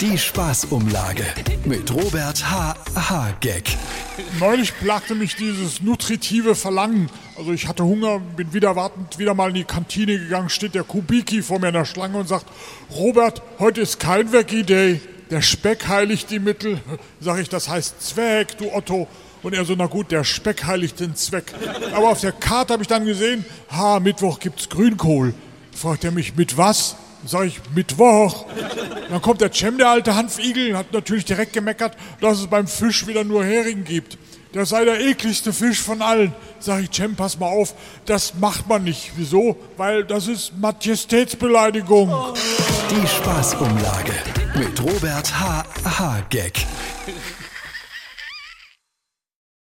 Die 0.00 0.16
Spaßumlage 0.16 1.26
mit 1.66 1.92
Robert 1.92 2.50
H. 2.50 2.74
H. 2.94 3.34
Gag. 3.42 3.76
Neulich 4.38 4.72
plagte 4.78 5.14
mich 5.14 5.36
dieses 5.36 5.82
nutritive 5.82 6.54
Verlangen. 6.54 7.10
Also 7.36 7.52
ich 7.52 7.68
hatte 7.68 7.84
Hunger, 7.84 8.18
bin 8.18 8.54
wieder 8.54 8.76
wartend 8.76 9.18
wieder 9.18 9.34
mal 9.34 9.50
in 9.50 9.56
die 9.56 9.64
Kantine 9.64 10.18
gegangen, 10.18 10.48
steht 10.48 10.74
der 10.74 10.84
Kubiki 10.84 11.42
vor 11.42 11.58
mir 11.58 11.68
in 11.68 11.74
der 11.74 11.84
Schlange 11.84 12.16
und 12.16 12.28
sagt, 12.28 12.46
Robert, 12.90 13.42
heute 13.58 13.82
ist 13.82 14.00
kein 14.00 14.32
Veggie 14.32 14.62
Day. 14.62 15.02
Der 15.30 15.42
Speck 15.42 15.86
heiligt 15.86 16.30
die 16.30 16.38
Mittel. 16.38 16.80
Sag 17.20 17.38
ich, 17.38 17.50
das 17.50 17.68
heißt 17.68 18.00
Zweck, 18.02 18.56
du 18.56 18.72
Otto. 18.72 19.06
Und 19.42 19.52
er 19.52 19.66
so, 19.66 19.74
na 19.76 19.84
gut, 19.84 20.12
der 20.12 20.24
Speck 20.24 20.64
heiligt 20.64 20.98
den 20.98 21.14
Zweck. 21.14 21.52
Aber 21.92 22.08
auf 22.08 22.22
der 22.22 22.32
Karte 22.32 22.72
habe 22.72 22.82
ich 22.82 22.88
dann 22.88 23.04
gesehen, 23.04 23.44
ha, 23.70 24.00
Mittwoch 24.00 24.38
gibt's 24.38 24.70
Grünkohl. 24.70 25.34
Fragt 25.72 26.04
er 26.04 26.10
mich, 26.10 26.36
mit 26.36 26.56
was? 26.56 26.96
Sag 27.26 27.46
ich, 27.46 27.60
Mittwoch. 27.74 28.46
Dann 29.10 29.20
kommt 29.20 29.40
der 29.40 29.52
Cem, 29.52 29.78
der 29.78 29.90
alte 29.90 30.14
Hanfigel, 30.14 30.76
hat 30.76 30.92
natürlich 30.92 31.24
direkt 31.24 31.52
gemeckert, 31.52 31.96
dass 32.20 32.38
es 32.38 32.46
beim 32.46 32.66
Fisch 32.66 33.06
wieder 33.06 33.24
nur 33.24 33.44
Hering 33.44 33.84
gibt. 33.84 34.16
Das 34.52 34.70
sei 34.70 34.84
der 34.84 35.00
ekligste 35.00 35.52
Fisch 35.52 35.80
von 35.80 36.02
allen. 36.02 36.34
Sag 36.58 36.82
ich, 36.82 36.90
Cem, 36.90 37.14
pass 37.14 37.38
mal 37.38 37.46
auf, 37.46 37.74
das 38.06 38.34
macht 38.34 38.68
man 38.68 38.84
nicht. 38.84 39.12
Wieso? 39.16 39.56
Weil 39.76 40.04
das 40.04 40.26
ist 40.26 40.52
Majestätsbeleidigung. 40.58 42.12
Die 42.90 43.06
Spaßumlage 43.06 44.12
mit 44.56 44.82
Robert 44.82 45.38
H. 45.38 45.64
H. 45.84 46.22
Gag. 46.30 46.66